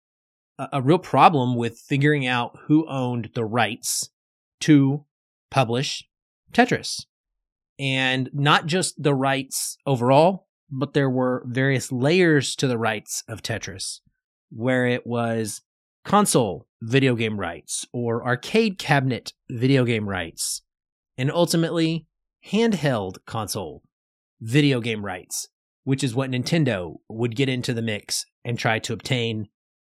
a, 0.58 0.68
a 0.74 0.82
real 0.82 1.00
problem 1.00 1.56
with 1.56 1.80
figuring 1.80 2.26
out 2.26 2.58
who 2.68 2.88
owned 2.88 3.30
the 3.34 3.46
rights 3.46 4.10
to 4.62 5.06
publish 5.50 6.08
Tetris. 6.52 7.06
And 7.80 8.30
not 8.34 8.66
just 8.66 9.02
the 9.02 9.14
rights 9.14 9.78
overall, 9.86 10.48
but 10.70 10.94
there 10.94 11.10
were 11.10 11.44
various 11.48 11.92
layers 11.92 12.56
to 12.58 12.68
the 12.68 12.78
rights 12.78 13.24
of 13.28 13.42
Tetris, 13.42 14.00
where 14.50 14.88
it 14.88 15.06
was 15.06 15.62
console 16.04 16.68
video 16.82 17.16
game 17.16 17.40
rights 17.40 17.86
or 17.94 18.26
arcade 18.26 18.80
cabinet 18.80 19.34
video 19.50 19.86
game 19.86 20.10
rights, 20.10 20.64
and 21.18 21.32
ultimately 21.32 22.08
handheld 22.52 23.18
console 23.26 23.84
video 24.42 24.80
game 24.80 25.06
rights, 25.06 25.50
which 25.88 26.04
is 26.04 26.14
what 26.14 26.30
Nintendo 26.30 26.98
would 27.08 27.34
get 27.34 27.48
into 27.48 27.74
the 27.74 27.82
mix 27.82 28.26
and 28.44 28.60
try 28.60 28.78
to 28.78 28.92
obtain 28.92 29.48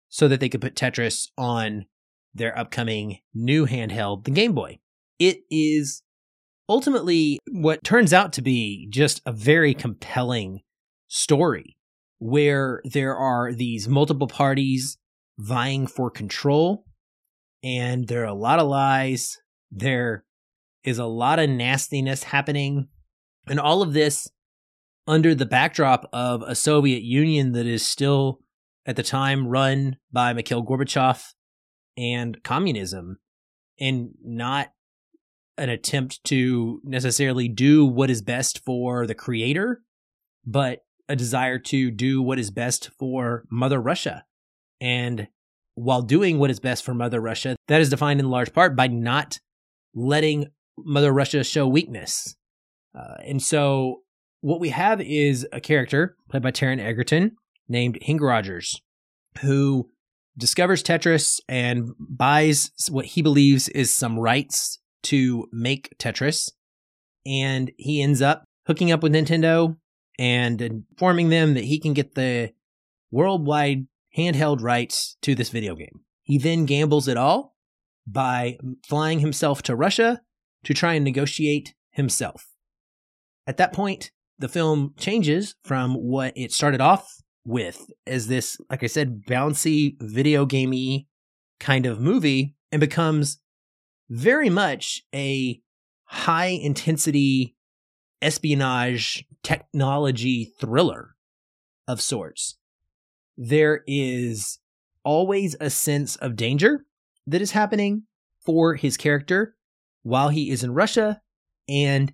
so 0.08 0.28
that 0.28 0.38
they 0.38 0.48
could 0.48 0.60
put 0.60 0.76
Tetris 0.76 1.26
on 1.36 1.84
their 2.32 2.56
upcoming 2.56 3.18
new 3.34 3.66
handheld, 3.66 4.22
the 4.22 4.30
Game 4.30 4.52
Boy. 4.52 4.78
It 5.18 5.40
is 5.50 6.04
ultimately 6.68 7.40
what 7.50 7.82
turns 7.82 8.12
out 8.12 8.32
to 8.34 8.40
be 8.40 8.86
just 8.88 9.20
a 9.26 9.32
very 9.32 9.74
compelling 9.74 10.60
story 11.08 11.76
where 12.20 12.80
there 12.84 13.16
are 13.16 13.52
these 13.52 13.88
multiple 13.88 14.28
parties 14.28 14.96
vying 15.40 15.88
for 15.88 16.08
control 16.08 16.84
and 17.64 18.06
there 18.06 18.22
are 18.22 18.26
a 18.26 18.32
lot 18.32 18.60
of 18.60 18.68
lies 18.68 19.38
there 19.72 20.24
is 20.84 21.00
a 21.00 21.04
lot 21.04 21.40
of 21.40 21.50
nastiness 21.50 22.22
happening 22.22 22.86
and 23.48 23.58
all 23.58 23.82
of 23.82 23.92
this 23.92 24.28
under 25.10 25.34
the 25.34 25.44
backdrop 25.44 26.08
of 26.12 26.40
a 26.42 26.54
Soviet 26.54 27.02
Union 27.02 27.50
that 27.50 27.66
is 27.66 27.84
still 27.84 28.38
at 28.86 28.94
the 28.94 29.02
time 29.02 29.48
run 29.48 29.96
by 30.12 30.32
Mikhail 30.32 30.64
Gorbachev 30.64 31.34
and 31.96 32.40
communism 32.44 33.18
and 33.80 34.10
not 34.24 34.68
an 35.58 35.68
attempt 35.68 36.22
to 36.24 36.80
necessarily 36.84 37.48
do 37.48 37.84
what 37.84 38.08
is 38.08 38.22
best 38.22 38.64
for 38.64 39.04
the 39.04 39.14
creator, 39.14 39.82
but 40.46 40.84
a 41.08 41.16
desire 41.16 41.58
to 41.58 41.90
do 41.90 42.22
what 42.22 42.38
is 42.38 42.52
best 42.52 42.90
for 42.96 43.44
Mother 43.50 43.80
Russia. 43.80 44.24
And 44.80 45.26
while 45.74 46.02
doing 46.02 46.38
what 46.38 46.50
is 46.50 46.60
best 46.60 46.84
for 46.84 46.94
Mother 46.94 47.20
Russia, 47.20 47.56
that 47.66 47.80
is 47.80 47.90
defined 47.90 48.20
in 48.20 48.30
large 48.30 48.52
part 48.52 48.76
by 48.76 48.86
not 48.86 49.40
letting 49.92 50.46
Mother 50.78 51.12
Russia 51.12 51.42
show 51.42 51.66
weakness. 51.66 52.36
Uh, 52.96 53.16
and 53.26 53.42
so 53.42 54.02
what 54.40 54.60
we 54.60 54.70
have 54.70 55.00
is 55.00 55.46
a 55.52 55.60
character 55.60 56.16
played 56.28 56.42
by 56.42 56.50
Taron 56.50 56.80
Egerton 56.80 57.36
named 57.68 57.98
Henk 58.06 58.20
Rogers, 58.20 58.80
who 59.40 59.90
discovers 60.36 60.82
Tetris 60.82 61.40
and 61.48 61.90
buys 61.98 62.70
what 62.90 63.04
he 63.04 63.22
believes 63.22 63.68
is 63.68 63.94
some 63.94 64.18
rights 64.18 64.78
to 65.02 65.46
make 65.52 65.96
Tetris. 65.98 66.50
And 67.26 67.70
he 67.76 68.02
ends 68.02 68.22
up 68.22 68.44
hooking 68.66 68.90
up 68.90 69.02
with 69.02 69.12
Nintendo 69.12 69.76
and 70.18 70.60
informing 70.60 71.28
them 71.28 71.54
that 71.54 71.64
he 71.64 71.78
can 71.78 71.92
get 71.92 72.14
the 72.14 72.52
worldwide 73.10 73.86
handheld 74.16 74.62
rights 74.62 75.16
to 75.22 75.34
this 75.34 75.50
video 75.50 75.74
game. 75.74 76.00
He 76.22 76.38
then 76.38 76.64
gambles 76.64 77.08
it 77.08 77.16
all 77.16 77.56
by 78.06 78.58
flying 78.86 79.20
himself 79.20 79.62
to 79.62 79.76
Russia 79.76 80.22
to 80.64 80.74
try 80.74 80.94
and 80.94 81.04
negotiate 81.04 81.74
himself. 81.90 82.48
At 83.46 83.56
that 83.58 83.72
point, 83.72 84.10
the 84.40 84.48
film 84.48 84.94
changes 84.98 85.54
from 85.64 85.94
what 85.94 86.32
it 86.36 86.52
started 86.52 86.80
off 86.80 87.22
with 87.44 87.90
as 88.06 88.26
this, 88.26 88.58
like 88.70 88.82
I 88.82 88.86
said, 88.86 89.24
bouncy 89.26 89.96
video 90.00 90.46
gamey 90.46 91.06
kind 91.58 91.86
of 91.86 92.00
movie 92.00 92.56
and 92.72 92.80
becomes 92.80 93.38
very 94.08 94.50
much 94.50 95.02
a 95.14 95.60
high 96.04 96.46
intensity 96.46 97.54
espionage 98.22 99.24
technology 99.42 100.52
thriller 100.58 101.16
of 101.86 102.00
sorts. 102.00 102.56
There 103.36 103.82
is 103.86 104.58
always 105.04 105.56
a 105.60 105.70
sense 105.70 106.16
of 106.16 106.36
danger 106.36 106.84
that 107.26 107.40
is 107.40 107.52
happening 107.52 108.04
for 108.44 108.74
his 108.74 108.96
character 108.96 109.54
while 110.02 110.30
he 110.30 110.50
is 110.50 110.64
in 110.64 110.72
Russia, 110.72 111.20
and 111.68 112.12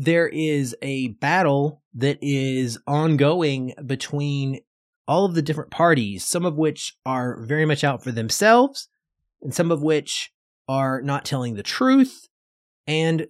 there 0.00 0.28
is 0.28 0.76
a 0.80 1.08
battle 1.08 1.82
that 1.92 2.18
is 2.22 2.78
ongoing 2.86 3.74
between 3.84 4.60
all 5.08 5.24
of 5.24 5.34
the 5.34 5.42
different 5.42 5.72
parties, 5.72 6.24
some 6.24 6.46
of 6.46 6.56
which 6.56 6.96
are 7.04 7.42
very 7.42 7.66
much 7.66 7.82
out 7.82 8.04
for 8.04 8.12
themselves, 8.12 8.88
and 9.42 9.52
some 9.52 9.72
of 9.72 9.82
which 9.82 10.32
are 10.68 11.02
not 11.02 11.24
telling 11.24 11.54
the 11.54 11.64
truth. 11.64 12.28
And 12.86 13.26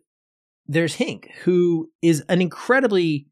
there's 0.66 0.98
Henk, 0.98 1.30
who 1.44 1.90
is 2.02 2.22
an 2.28 2.42
incredibly 2.42 3.28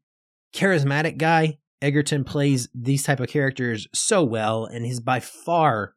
charismatic 0.51 1.19
guy. 1.19 1.59
Egerton 1.79 2.23
plays 2.23 2.67
these 2.73 3.03
type 3.03 3.19
of 3.19 3.29
characters 3.29 3.87
so 3.93 4.23
well, 4.23 4.65
and 4.65 4.83
he's 4.83 4.99
by 4.99 5.19
far 5.19 5.93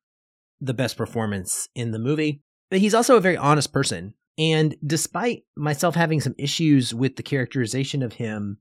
the 0.60 0.74
best 0.74 0.98
performance 0.98 1.70
in 1.74 1.92
the 1.92 1.98
movie. 1.98 2.42
But 2.68 2.80
he's 2.80 2.94
also 2.94 3.16
a 3.16 3.20
very 3.20 3.38
honest 3.38 3.72
person. 3.72 4.12
And 4.40 4.74
despite 4.84 5.44
myself 5.54 5.94
having 5.94 6.22
some 6.22 6.34
issues 6.38 6.94
with 6.94 7.16
the 7.16 7.22
characterization 7.22 8.02
of 8.02 8.14
him, 8.14 8.56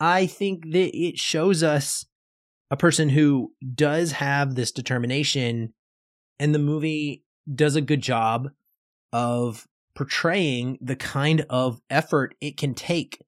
I 0.00 0.26
think 0.26 0.64
that 0.72 0.96
it 0.96 1.18
shows 1.18 1.62
us 1.62 2.06
a 2.70 2.76
person 2.76 3.10
who 3.10 3.52
does 3.74 4.12
have 4.12 4.54
this 4.54 4.72
determination, 4.72 5.74
and 6.38 6.54
the 6.54 6.58
movie 6.58 7.22
does 7.54 7.76
a 7.76 7.82
good 7.82 8.00
job 8.00 8.48
of 9.12 9.68
portraying 9.94 10.78
the 10.80 10.96
kind 10.96 11.44
of 11.50 11.82
effort 11.90 12.34
it 12.40 12.56
can 12.56 12.72
take 12.74 13.22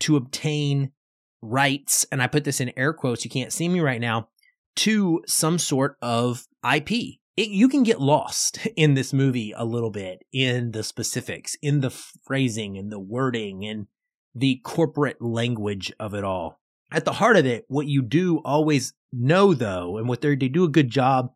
to 0.00 0.16
obtain 0.16 0.92
rights, 1.40 2.04
and 2.12 2.22
I 2.22 2.26
put 2.26 2.44
this 2.44 2.60
in 2.60 2.72
air 2.76 2.92
quotes, 2.92 3.24
you 3.24 3.30
can't 3.30 3.52
see 3.52 3.68
me 3.68 3.80
right 3.80 4.00
now, 4.00 4.28
to 4.76 5.22
some 5.26 5.58
sort 5.58 5.96
of 6.02 6.46
IP. 6.70 7.20
It, 7.36 7.48
you 7.48 7.68
can 7.68 7.82
get 7.82 8.00
lost 8.00 8.66
in 8.76 8.94
this 8.94 9.12
movie 9.12 9.52
a 9.56 9.64
little 9.64 9.90
bit 9.90 10.22
in 10.32 10.72
the 10.72 10.82
specifics, 10.82 11.56
in 11.62 11.80
the 11.80 11.90
phrasing 11.90 12.76
and 12.76 12.90
the 12.90 13.00
wording 13.00 13.64
and 13.64 13.86
the 14.34 14.60
corporate 14.64 15.20
language 15.20 15.92
of 15.98 16.14
it 16.14 16.24
all. 16.24 16.60
At 16.92 17.04
the 17.04 17.12
heart 17.12 17.36
of 17.36 17.46
it, 17.46 17.64
what 17.68 17.86
you 17.86 18.02
do 18.02 18.40
always 18.44 18.92
know 19.12 19.54
though, 19.54 19.96
and 19.96 20.08
what 20.08 20.20
they 20.20 20.34
do 20.36 20.64
a 20.64 20.68
good 20.68 20.90
job 20.90 21.30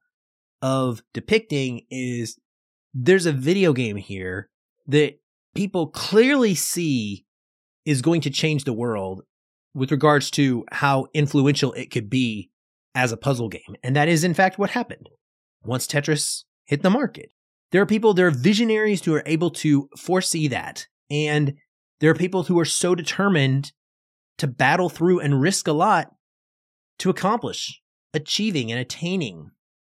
of 0.62 1.02
depicting 1.12 1.86
is 1.90 2.38
there's 2.92 3.26
a 3.26 3.32
video 3.32 3.72
game 3.72 3.96
here 3.96 4.50
that 4.86 5.18
people 5.54 5.86
clearly 5.86 6.54
see 6.54 7.24
is 7.84 8.02
going 8.02 8.20
to 8.20 8.30
change 8.30 8.64
the 8.64 8.72
world 8.72 9.22
with 9.74 9.90
regards 9.90 10.30
to 10.32 10.64
how 10.72 11.06
influential 11.14 11.72
it 11.72 11.90
could 11.90 12.10
be 12.10 12.50
as 12.94 13.12
a 13.12 13.16
puzzle 13.16 13.48
game. 13.48 13.76
And 13.82 13.96
that 13.96 14.08
is, 14.08 14.24
in 14.24 14.34
fact, 14.34 14.58
what 14.58 14.70
happened 14.70 15.08
once 15.64 15.86
Tetris 15.86 16.44
hit 16.64 16.82
the 16.82 16.90
market. 16.90 17.30
There 17.72 17.82
are 17.82 17.86
people, 17.86 18.14
there 18.14 18.26
are 18.26 18.32
visionaries 18.32 19.04
who 19.04 19.14
are 19.14 19.22
able 19.26 19.50
to 19.50 19.88
foresee 19.96 20.48
that 20.48 20.86
And 21.10 21.54
there 21.98 22.10
are 22.10 22.14
people 22.14 22.44
who 22.44 22.58
are 22.58 22.64
so 22.64 22.94
determined 22.94 23.72
to 24.38 24.46
battle 24.46 24.88
through 24.88 25.20
and 25.20 25.40
risk 25.40 25.66
a 25.66 25.72
lot 25.72 26.12
to 27.00 27.10
accomplish 27.10 27.80
achieving 28.14 28.70
and 28.70 28.80
attaining 28.80 29.50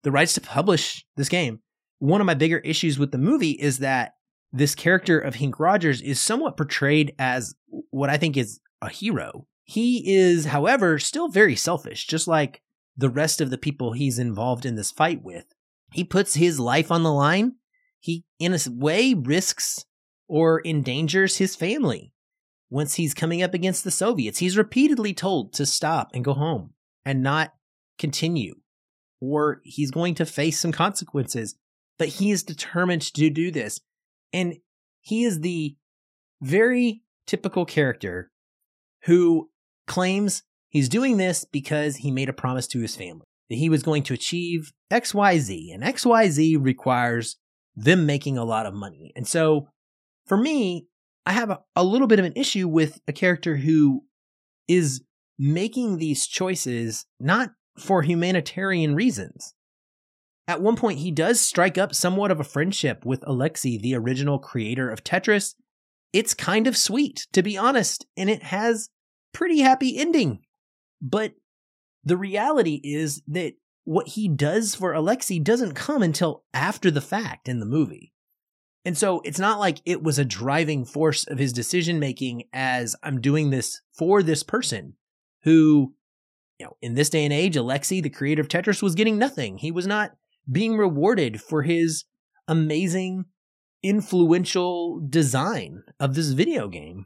the 0.04 0.12
rights 0.12 0.34
to 0.34 0.42
publish 0.42 1.06
this 1.16 1.30
game. 1.30 1.60
One 2.00 2.22
of 2.22 2.26
my 2.26 2.34
bigger 2.34 2.60
issues 2.60 2.98
with 2.98 3.12
the 3.12 3.18
movie 3.18 3.52
is 3.52 3.80
that 3.80 4.14
this 4.52 4.74
character 4.74 5.20
of 5.20 5.36
Henk 5.36 5.60
Rogers 5.60 6.02
is 6.02 6.20
somewhat 6.20 6.58
portrayed 6.58 7.14
as 7.20 7.54
what 7.92 8.10
I 8.10 8.18
think 8.18 8.36
is 8.36 8.60
a 8.82 8.90
hero. 8.90 9.46
He 9.64 10.16
is, 10.16 10.46
however, 10.46 10.98
still 10.98 11.30
very 11.30 11.56
selfish, 11.56 12.08
just 12.08 12.28
like 12.28 12.62
the 12.96 13.10
rest 13.10 13.42
of 13.42 13.50
the 13.50 13.58
people 13.58 13.94
he's 13.94 14.20
involved 14.20 14.66
in 14.66 14.76
this 14.76 14.92
fight 14.92 15.24
with. 15.24 15.46
He 15.94 16.04
puts 16.04 16.36
his 16.36 16.60
life 16.60 16.92
on 16.92 17.04
the 17.04 17.12
line. 17.12 17.56
He, 18.00 18.26
in 18.40 18.54
a 18.54 18.60
way, 18.70 19.14
risks 19.14 19.86
or 20.28 20.62
endangers 20.66 21.38
his 21.38 21.56
family 21.56 22.14
once 22.70 22.96
he's 22.96 23.14
coming 23.14 23.44
up 23.44 23.54
against 23.54 23.84
the 23.84 23.92
Soviets. 23.92 24.40
He's 24.40 24.58
repeatedly 24.58 25.14
told 25.14 25.54
to 25.54 25.66
stop 25.66 26.12
and 26.14 26.24
go 26.24 26.34
home 26.34 26.74
and 27.06 27.22
not 27.22 27.54
continue, 28.00 28.56
or 29.20 29.62
he's 29.64 29.92
going 29.92 30.16
to 30.16 30.26
face 30.26 30.60
some 30.60 30.72
consequences. 30.72 31.56
But 32.00 32.08
he 32.08 32.32
is 32.32 32.44
determined 32.44 33.02
to 33.14 33.30
do 33.30 33.52
this. 33.52 33.80
And 34.34 34.56
he 35.02 35.24
is 35.24 35.42
the 35.42 35.76
very 36.42 37.04
typical 37.28 37.66
character 37.66 38.32
who 39.04 39.50
claims 39.86 40.44
he's 40.72 40.90
doing 40.90 41.18
this 41.18 41.46
because 41.46 41.98
he 41.98 42.10
made 42.10 42.30
a 42.30 42.34
promise 42.34 42.66
to 42.68 42.80
his 42.80 42.96
family 42.96 43.26
that 43.50 43.58
he 43.58 43.70
was 43.70 43.84
going 43.84 44.02
to 44.04 44.14
achieve 44.14 44.72
XYZ, 44.92 45.74
and 45.74 45.84
XYZ 45.84 46.58
requires 46.60 47.38
them 47.76 48.06
making 48.06 48.38
a 48.38 48.46
lot 48.46 48.66
of 48.66 48.74
money. 48.74 49.12
And 49.16 49.28
so 49.28 49.68
for 50.26 50.38
me, 50.38 50.88
I 51.26 51.34
have 51.34 51.50
a, 51.50 51.60
a 51.76 51.84
little 51.84 52.08
bit 52.08 52.20
of 52.20 52.26
an 52.26 52.34
issue 52.36 52.68
with 52.68 53.00
a 53.08 53.14
character 53.14 53.58
who 53.58 54.04
is 54.68 55.04
making 55.38 55.98
these 55.98 56.28
choices 56.28 57.06
not 57.20 57.52
for 57.78 58.02
humanitarian 58.02 58.96
reasons. 58.96 59.54
At 60.48 60.62
one 60.62 60.76
point, 60.76 61.00
he 61.00 61.12
does 61.12 61.40
strike 61.40 61.78
up 61.78 61.94
somewhat 61.94 62.32
of 62.32 62.40
a 62.40 62.46
friendship 62.46 63.06
with 63.06 63.24
Alexei, 63.28 63.78
the 63.78 63.96
original 63.96 64.40
creator 64.40 64.90
of 64.90 65.04
Tetris. 65.04 65.56
It's 66.14 66.34
kind 66.34 66.68
of 66.68 66.76
sweet, 66.76 67.28
to 67.34 67.44
be 67.44 67.58
honest, 67.58 68.06
and 68.18 68.30
it 68.30 68.44
has 68.44 68.90
pretty 69.34 69.60
happy 69.60 69.98
ending. 69.98 70.40
But 71.02 71.34
the 72.04 72.18
reality 72.18 72.80
is 72.84 73.22
that 73.28 73.54
what 73.84 74.10
he 74.10 74.28
does 74.28 74.76
for 74.76 74.94
Alexei 74.94 75.40
doesn't 75.40 75.74
come 75.74 76.04
until 76.04 76.44
after 76.54 76.92
the 76.92 77.02
fact 77.02 77.50
in 77.50 77.60
the 77.60 77.66
movie. 77.66 78.14
And 78.84 78.98
so 78.98 79.22
it's 79.24 79.40
not 79.40 79.60
like 79.60 79.80
it 79.86 80.02
was 80.02 80.18
a 80.18 80.26
driving 80.26 80.86
force 80.86 81.26
of 81.28 81.38
his 81.38 81.54
decision 81.54 82.00
making 82.00 82.44
as 82.54 82.96
I'm 83.04 83.22
doing 83.22 83.50
this 83.50 83.82
for 83.96 84.24
this 84.24 84.44
person 84.44 84.94
who, 85.44 85.94
you 86.60 86.66
know, 86.66 86.78
in 86.82 86.96
this 86.96 87.10
day 87.10 87.24
and 87.24 87.34
age, 87.34 87.56
Alexei, 87.56 88.02
the 88.02 88.10
creator 88.10 88.42
of 88.42 88.48
Tetris, 88.48 88.82
was 88.82 88.96
getting 88.96 89.18
nothing. 89.18 89.58
He 89.58 89.72
was 89.72 89.86
not 89.86 90.16
being 90.52 90.78
rewarded 90.78 91.42
for 91.42 91.62
his 91.64 92.06
amazing, 92.48 93.26
influential 93.84 95.00
design 95.08 95.84
of 96.00 96.16
this 96.16 96.30
video 96.30 96.68
game. 96.68 97.06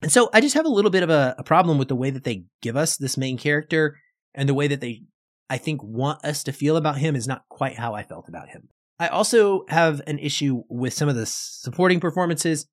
And 0.00 0.12
so 0.12 0.30
I 0.32 0.40
just 0.40 0.54
have 0.54 0.66
a 0.66 0.70
little 0.70 0.90
bit 0.90 1.02
of 1.02 1.10
a, 1.10 1.34
a, 1.38 1.42
problem 1.42 1.76
with 1.76 1.88
the 1.88 1.96
way 1.96 2.10
that 2.10 2.24
they 2.24 2.44
give 2.62 2.76
us 2.76 2.96
this 2.96 3.16
main 3.16 3.36
character 3.36 3.98
and 4.32 4.48
the 4.48 4.54
way 4.54 4.68
that 4.68 4.80
they, 4.80 5.02
I 5.50 5.58
think, 5.58 5.82
want 5.82 6.24
us 6.24 6.44
to 6.44 6.52
feel 6.52 6.76
about 6.76 6.98
him 6.98 7.16
is 7.16 7.26
not 7.26 7.42
quite 7.48 7.76
how 7.76 7.94
I 7.94 8.04
felt 8.04 8.28
about 8.28 8.48
him. 8.48 8.68
I 9.00 9.08
also 9.08 9.64
have 9.68 10.00
an 10.06 10.18
issue 10.18 10.62
with 10.68 10.92
some 10.92 11.08
of 11.08 11.16
the 11.16 11.26
supporting 11.26 12.00
performances. 12.00 12.66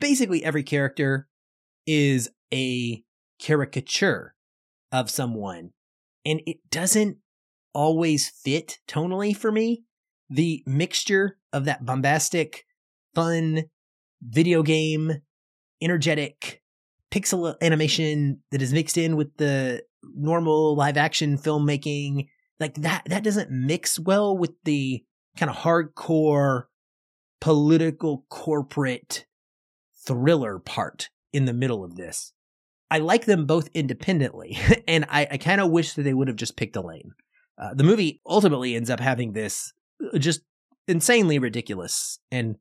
Basically, 0.00 0.44
every 0.44 0.62
character 0.62 1.28
is 1.86 2.30
a 2.52 3.02
caricature 3.40 4.34
of 4.90 5.10
someone, 5.10 5.70
and 6.24 6.40
it 6.46 6.58
doesn't 6.70 7.18
always 7.72 8.28
fit 8.28 8.78
tonally 8.88 9.36
for 9.36 9.52
me. 9.52 9.84
The 10.30 10.62
mixture 10.66 11.38
of 11.52 11.64
that 11.66 11.84
bombastic, 11.84 12.64
fun, 13.14 13.64
video 14.22 14.62
game, 14.62 15.22
energetic, 15.80 16.62
pixel 17.14 17.54
animation 17.62 18.40
that 18.50 18.60
is 18.60 18.72
mixed 18.72 18.98
in 18.98 19.16
with 19.16 19.36
the 19.36 19.82
normal 20.16 20.74
live 20.74 20.96
action 20.96 21.38
filmmaking, 21.38 22.26
like 22.58 22.74
that, 22.74 23.02
that 23.06 23.22
doesn't 23.22 23.50
mix 23.50 23.98
well 23.98 24.36
with 24.36 24.50
the 24.64 25.04
kind 25.36 25.48
of 25.48 25.56
hardcore 25.56 26.64
political 27.40 28.24
corporate 28.28 29.26
thriller 30.04 30.58
part 30.58 31.10
in 31.32 31.44
the 31.44 31.52
middle 31.52 31.84
of 31.84 31.94
this. 31.94 32.32
I 32.90 32.98
like 32.98 33.26
them 33.26 33.46
both 33.46 33.68
independently, 33.74 34.58
and 34.88 35.04
I, 35.08 35.28
I 35.30 35.36
kind 35.36 35.60
of 35.60 35.70
wish 35.70 35.94
that 35.94 36.02
they 36.02 36.14
would 36.14 36.28
have 36.28 36.36
just 36.36 36.56
picked 36.56 36.76
a 36.76 36.80
lane. 36.80 37.12
Uh, 37.56 37.74
the 37.74 37.84
movie 37.84 38.20
ultimately 38.26 38.74
ends 38.74 38.90
up 38.90 38.98
having 38.98 39.32
this 39.32 39.72
uh, 40.12 40.18
just 40.18 40.40
insanely 40.88 41.38
ridiculous 41.38 42.18
and 42.32 42.56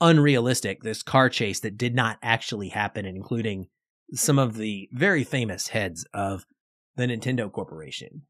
unrealistic 0.00 0.82
this 0.82 1.02
car 1.02 1.28
chase 1.28 1.60
that 1.60 1.76
did 1.76 1.94
not 1.94 2.18
actually 2.22 2.68
happen, 2.68 3.04
including 3.04 3.68
some 4.12 4.38
of 4.38 4.56
the 4.56 4.88
very 4.92 5.24
famous 5.24 5.68
heads 5.68 6.06
of 6.14 6.46
the 6.96 7.06
Nintendo 7.06 7.50
Corporation. 7.50 8.22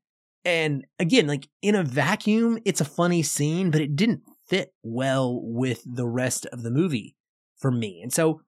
And 0.45 0.87
again, 0.99 1.27
like 1.27 1.49
in 1.61 1.75
a 1.75 1.83
vacuum, 1.83 2.59
it's 2.65 2.81
a 2.81 2.85
funny 2.85 3.23
scene, 3.23 3.71
but 3.71 3.81
it 3.81 3.97
didn't 3.97 4.23
fit 4.49 4.73
well 4.83 5.41
with 5.43 5.83
the 5.85 6.07
rest 6.07 6.47
of 6.47 6.63
the 6.63 6.71
movie 6.71 7.17
for 7.59 7.71
me. 7.71 8.01
And 8.03 8.13
so 8.13 8.43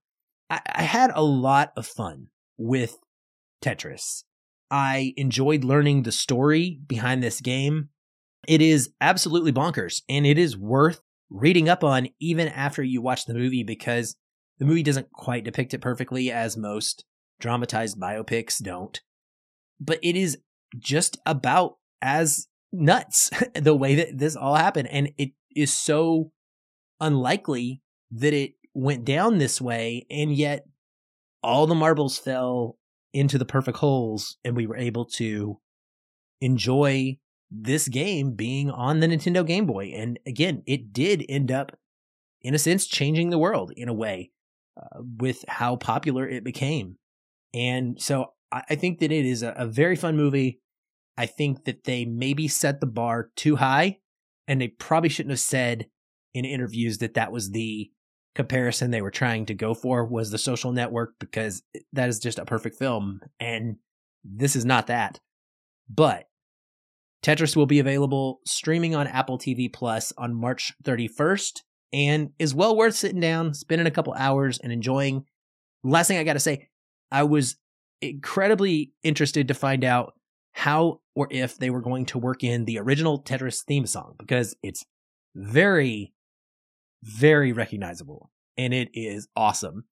I, 0.48 0.60
I 0.74 0.82
had 0.82 1.10
a 1.14 1.22
lot 1.22 1.72
of 1.76 1.86
fun 1.86 2.28
with 2.56 2.98
Tetris. 3.62 4.22
I 4.70 5.14
enjoyed 5.16 5.64
learning 5.64 6.02
the 6.02 6.12
story 6.12 6.78
behind 6.86 7.22
this 7.22 7.40
game. 7.40 7.88
It 8.46 8.62
is 8.62 8.90
absolutely 9.00 9.52
bonkers 9.52 10.02
and 10.08 10.26
it 10.26 10.38
is 10.38 10.56
worth 10.56 11.00
reading 11.30 11.68
up 11.68 11.84
on 11.84 12.08
even 12.20 12.48
after 12.48 12.82
you 12.82 13.02
watch 13.02 13.26
the 13.26 13.34
movie 13.34 13.62
because 13.62 14.16
the 14.58 14.64
movie 14.64 14.82
doesn't 14.82 15.12
quite 15.12 15.44
depict 15.44 15.74
it 15.74 15.80
perfectly 15.80 16.30
as 16.30 16.56
most 16.56 17.04
dramatized 17.40 17.98
biopics 17.98 18.62
don't. 18.62 19.00
But 19.80 19.98
it 20.02 20.16
is 20.16 20.38
just 20.78 21.18
about 21.24 21.76
as 22.02 22.48
nuts 22.72 23.30
the 23.54 23.74
way 23.74 23.94
that 23.96 24.18
this 24.18 24.36
all 24.36 24.56
happened. 24.56 24.88
And 24.88 25.10
it 25.18 25.30
is 25.54 25.72
so 25.72 26.32
unlikely 27.00 27.82
that 28.10 28.32
it 28.32 28.54
went 28.74 29.04
down 29.04 29.38
this 29.38 29.60
way. 29.60 30.06
And 30.10 30.34
yet 30.34 30.64
all 31.42 31.66
the 31.66 31.74
marbles 31.74 32.18
fell 32.18 32.76
into 33.12 33.38
the 33.38 33.44
perfect 33.44 33.78
holes 33.78 34.36
and 34.44 34.56
we 34.56 34.66
were 34.66 34.76
able 34.76 35.04
to 35.04 35.58
enjoy 36.40 37.18
this 37.50 37.88
game 37.88 38.32
being 38.32 38.70
on 38.70 39.00
the 39.00 39.06
Nintendo 39.06 39.46
Game 39.46 39.66
Boy. 39.66 39.92
And 39.94 40.18
again, 40.26 40.62
it 40.66 40.92
did 40.92 41.24
end 41.28 41.50
up, 41.50 41.76
in 42.42 42.54
a 42.54 42.58
sense, 42.58 42.86
changing 42.86 43.30
the 43.30 43.38
world 43.38 43.72
in 43.76 43.88
a 43.88 43.94
way 43.94 44.30
uh, 44.76 45.00
with 45.18 45.44
how 45.48 45.76
popular 45.76 46.28
it 46.28 46.44
became. 46.44 46.96
And 47.54 48.00
so 48.00 48.32
I, 48.52 48.62
I 48.70 48.74
think 48.74 49.00
that 49.00 49.12
it 49.12 49.24
is 49.24 49.42
a, 49.42 49.52
a 49.56 49.66
very 49.66 49.96
fun 49.96 50.16
movie. 50.16 50.60
I 51.16 51.26
think 51.26 51.64
that 51.64 51.84
they 51.84 52.04
maybe 52.04 52.48
set 52.48 52.80
the 52.80 52.86
bar 52.86 53.30
too 53.34 53.56
high, 53.56 53.98
and 54.46 54.60
they 54.60 54.68
probably 54.68 55.08
shouldn't 55.08 55.32
have 55.32 55.40
said 55.40 55.86
in 56.34 56.44
interviews 56.44 56.98
that 56.98 57.14
that 57.14 57.32
was 57.32 57.50
the 57.50 57.90
comparison 58.34 58.92
they 58.92 59.02
were 59.02 59.10
trying 59.10 59.46
to 59.46 59.54
go 59.54 59.74
for 59.74 60.04
was 60.04 60.30
the 60.30 60.38
social 60.38 60.70
network 60.70 61.14
because 61.18 61.62
that 61.92 62.08
is 62.08 62.20
just 62.20 62.38
a 62.38 62.44
perfect 62.44 62.76
film 62.76 63.20
and 63.40 63.76
this 64.22 64.54
is 64.54 64.64
not 64.64 64.86
that 64.86 65.18
but 65.90 66.27
tetris 67.22 67.56
will 67.56 67.66
be 67.66 67.78
available 67.78 68.40
streaming 68.46 68.94
on 68.94 69.06
apple 69.06 69.38
tv 69.38 69.72
plus 69.72 70.12
on 70.16 70.34
march 70.34 70.72
31st 70.84 71.60
and 71.92 72.30
is 72.38 72.54
well 72.54 72.76
worth 72.76 72.94
sitting 72.94 73.20
down 73.20 73.54
spending 73.54 73.86
a 73.86 73.90
couple 73.90 74.12
hours 74.14 74.58
and 74.58 74.72
enjoying 74.72 75.24
last 75.82 76.08
thing 76.08 76.18
i 76.18 76.24
gotta 76.24 76.40
say 76.40 76.68
i 77.10 77.22
was 77.22 77.56
incredibly 78.00 78.92
interested 79.02 79.48
to 79.48 79.54
find 79.54 79.84
out 79.84 80.12
how 80.52 81.00
or 81.14 81.28
if 81.30 81.56
they 81.58 81.70
were 81.70 81.80
going 81.80 82.06
to 82.06 82.18
work 82.18 82.42
in 82.42 82.64
the 82.64 82.78
original 82.78 83.22
Tetris 83.22 83.64
theme 83.64 83.86
song 83.86 84.14
because 84.18 84.56
it's 84.62 84.84
very, 85.34 86.12
very 87.02 87.52
recognizable 87.52 88.30
and 88.56 88.74
it 88.74 88.88
is 88.92 89.28
awesome. 89.36 89.84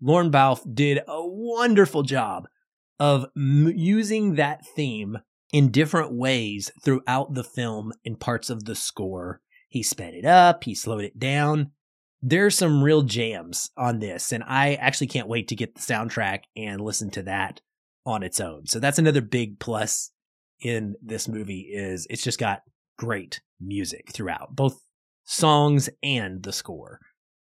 Lorne 0.00 0.30
Balfe 0.30 0.62
did 0.74 0.98
a 1.08 1.26
wonderful 1.26 2.02
job 2.02 2.46
of 3.00 3.26
m- 3.36 3.72
using 3.74 4.34
that 4.34 4.64
theme 4.76 5.18
in 5.52 5.70
different 5.70 6.12
ways 6.12 6.70
throughout 6.82 7.34
the 7.34 7.44
film 7.44 7.92
in 8.04 8.16
parts 8.16 8.50
of 8.50 8.64
the 8.64 8.74
score. 8.74 9.40
He 9.68 9.82
sped 9.82 10.14
it 10.14 10.24
up, 10.24 10.64
he 10.64 10.74
slowed 10.74 11.04
it 11.04 11.18
down. 11.18 11.72
There's 12.22 12.56
some 12.56 12.82
real 12.82 13.02
jams 13.02 13.70
on 13.76 13.98
this, 13.98 14.32
and 14.32 14.42
I 14.44 14.74
actually 14.74 15.08
can't 15.08 15.28
wait 15.28 15.48
to 15.48 15.56
get 15.56 15.74
the 15.74 15.80
soundtrack 15.80 16.40
and 16.56 16.80
listen 16.80 17.10
to 17.10 17.22
that 17.24 17.60
on 18.04 18.22
its 18.22 18.40
own. 18.40 18.66
So 18.66 18.80
that's 18.80 18.98
another 18.98 19.20
big 19.20 19.58
plus 19.58 20.10
in 20.60 20.94
this 21.02 21.28
movie 21.28 21.68
is 21.72 22.06
it's 22.08 22.22
just 22.22 22.38
got 22.38 22.62
great 22.96 23.40
music 23.60 24.12
throughout, 24.12 24.56
both 24.56 24.80
songs 25.24 25.90
and 26.02 26.42
the 26.42 26.52
score. 26.52 27.00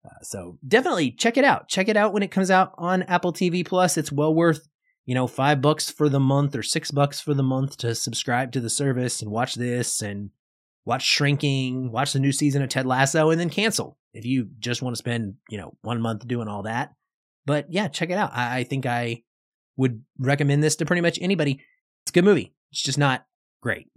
Uh, 0.05 0.21
so 0.21 0.57
definitely 0.67 1.11
check 1.11 1.37
it 1.37 1.43
out. 1.43 1.67
Check 1.67 1.87
it 1.87 1.97
out 1.97 2.13
when 2.13 2.23
it 2.23 2.31
comes 2.31 2.51
out 2.51 2.73
on 2.77 3.03
Apple 3.03 3.33
TV 3.33 3.65
Plus. 3.65 3.97
It's 3.97 4.11
well 4.11 4.33
worth, 4.33 4.67
you 5.05 5.15
know, 5.15 5.27
five 5.27 5.61
bucks 5.61 5.89
for 5.89 6.09
the 6.09 6.19
month 6.19 6.55
or 6.55 6.63
six 6.63 6.91
bucks 6.91 7.19
for 7.19 7.33
the 7.33 7.43
month 7.43 7.77
to 7.77 7.95
subscribe 7.95 8.51
to 8.51 8.59
the 8.59 8.69
service 8.69 9.21
and 9.21 9.31
watch 9.31 9.55
this 9.55 10.01
and 10.01 10.29
watch 10.85 11.03
Shrinking, 11.03 11.91
watch 11.91 12.13
the 12.13 12.19
new 12.19 12.31
season 12.31 12.61
of 12.61 12.69
Ted 12.69 12.85
Lasso, 12.85 13.29
and 13.29 13.39
then 13.39 13.49
cancel 13.49 13.97
if 14.13 14.25
you 14.25 14.49
just 14.59 14.81
want 14.81 14.95
to 14.95 14.99
spend, 14.99 15.35
you 15.49 15.57
know, 15.57 15.75
one 15.81 16.01
month 16.01 16.27
doing 16.27 16.47
all 16.47 16.63
that. 16.63 16.93
But 17.45 17.67
yeah, 17.69 17.87
check 17.87 18.09
it 18.09 18.17
out. 18.17 18.31
I, 18.33 18.59
I 18.59 18.63
think 18.63 18.85
I 18.85 19.23
would 19.77 20.03
recommend 20.17 20.63
this 20.63 20.75
to 20.77 20.85
pretty 20.85 21.01
much 21.01 21.19
anybody. 21.21 21.61
It's 22.03 22.11
a 22.11 22.13
good 22.13 22.25
movie. 22.25 22.53
It's 22.71 22.83
just 22.83 22.97
not 22.97 23.25
great. 23.61 23.87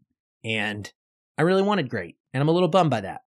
And 0.44 0.90
I 1.38 1.42
really 1.42 1.62
wanted 1.62 1.90
great. 1.90 2.16
And 2.32 2.40
I'm 2.40 2.48
a 2.48 2.52
little 2.52 2.68
bummed 2.68 2.90
by 2.90 3.02
that. 3.02 3.22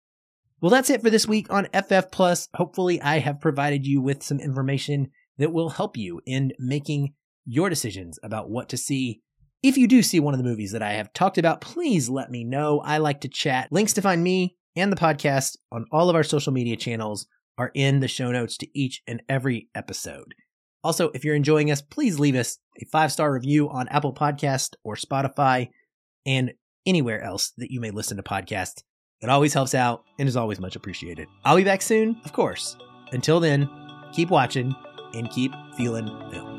Well, 0.60 0.70
that's 0.70 0.90
it 0.92 1.02
for 1.02 1.10
this 1.10 1.28
week 1.28 1.48
on 1.50 1.68
FF 1.74 2.12
Plus. 2.12 2.48
Hopefully, 2.54 3.02
I 3.02 3.18
have 3.18 3.42
provided 3.42 3.86
you 3.86 4.00
with 4.02 4.22
some 4.22 4.40
information 4.40 5.10
that 5.40 5.52
will 5.52 5.70
help 5.70 5.98
you 5.98 6.22
in 6.26 6.52
making 6.60 7.14
your 7.46 7.70
decisions 7.70 8.20
about 8.24 8.50
what 8.50 8.70
to 8.70 8.78
see. 8.78 9.22
If 9.64 9.78
you 9.78 9.88
do 9.88 10.02
see 10.02 10.20
one 10.20 10.34
of 10.34 10.40
the 10.40 10.50
movies 10.50 10.72
that 10.72 10.82
I 10.82 10.94
have 10.94 11.14
talked 11.14 11.38
about, 11.38 11.62
please 11.62 12.10
let 12.10 12.32
me 12.32 12.44
know. 12.44 12.80
I 12.80 12.98
like 12.98 13.22
to 13.22 13.28
chat. 13.28 13.72
Links 13.72 13.94
to 13.94 14.02
find 14.02 14.24
me 14.24 14.56
and 14.76 14.92
the 14.92 14.98
podcast 14.98 15.58
on 15.72 15.86
all 15.92 16.10
of 16.10 16.16
our 16.16 16.24
social 16.24 16.54
media 16.54 16.76
channels 16.76 17.28
are 17.58 17.72
in 17.74 18.00
the 18.00 18.08
show 18.08 18.32
notes 18.32 18.58
to 18.58 18.68
each 18.78 19.02
and 19.08 19.22
every 19.30 19.70
episode. 19.76 20.34
Also, 20.84 21.10
if 21.10 21.24
you're 21.24 21.36
enjoying 21.36 21.70
us, 21.70 21.82
please 21.82 22.20
leave 22.20 22.36
us 22.36 22.58
a 22.82 22.86
five 22.86 23.12
star 23.12 23.32
review 23.32 23.70
on 23.70 23.88
Apple 23.90 24.14
Podcast 24.14 24.74
or 24.84 24.96
Spotify 24.96 25.70
and 26.26 26.54
anywhere 26.86 27.22
else 27.22 27.54
that 27.58 27.72
you 27.72 27.80
may 27.80 27.92
listen 27.92 28.18
to 28.18 28.24
podcasts. 28.24 28.82
It 29.22 29.30
always 29.30 29.54
helps 29.54 29.76
out 29.76 30.04
and 30.18 30.28
is 30.28 30.38
always 30.38 30.60
much 30.60 30.76
appreciated. 30.76 31.28
I'll 31.46 31.58
be 31.58 31.64
back 31.64 31.84
soon, 31.84 32.20
of 32.26 32.34
course. 32.34 32.76
Until 33.12 33.40
then, 33.40 33.70
keep 34.14 34.30
watching 34.32 34.74
and 35.14 35.30
keep 35.30 35.52
feeling 35.78 36.08
film. 36.32 36.51